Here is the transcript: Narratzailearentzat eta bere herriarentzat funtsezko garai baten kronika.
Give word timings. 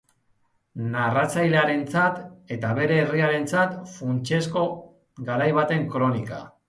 Narratzailearentzat 0.93 2.17
eta 2.55 2.71
bere 2.79 2.97
herriarentzat 3.03 3.77
funtsezko 3.99 4.65
garai 5.29 5.51
baten 5.63 5.87
kronika. 5.95 6.43